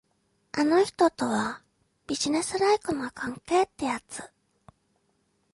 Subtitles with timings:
[0.53, 1.61] あの人とは、
[2.07, 4.23] ビジネスライクな関係ってやつ。